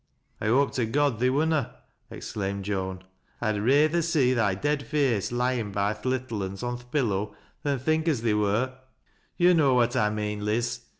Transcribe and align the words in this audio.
"I 0.41 0.47
hope 0.47 0.71
to 0.71 0.87
God 0.87 1.19
theer 1.19 1.31
wur 1.31 1.45
na," 1.45 1.67
exclaimed 2.09 2.65
Joan." 2.65 3.03
I'd 3.39 3.59
rayther 3.61 4.01
see 4.01 4.33
thy 4.33 4.55
dead 4.55 4.81
face 4.81 5.31
lyin' 5.31 5.71
by 5.71 5.93
th' 5.93 6.05
little 6.05 6.41
un's 6.41 6.63
on 6.63 6.79
th' 6.79 6.89
pillow 6.91 7.35
than 7.61 7.77
think 7.77 8.07
as 8.07 8.21
theer 8.21 8.37
wur. 8.39 8.73
Yo' 9.37 9.53
know 9.53 9.75
what 9.75 9.95
I 9.95 10.09
mean, 10.09 10.43
Liz. 10.43 10.79